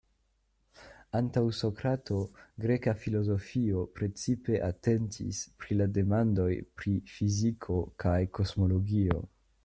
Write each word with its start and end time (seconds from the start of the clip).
Antaŭ 1.17 1.41
Sokrato, 1.57 2.15
greka 2.63 2.93
filozofio 3.01 3.83
precipe 3.99 4.57
atentis 4.69 5.41
pri 5.65 5.77
la 5.83 5.87
demandoj 5.99 6.47
pri 6.81 6.95
fiziko 7.17 7.77
kaj 8.05 8.17
kosmologio. 8.39 9.21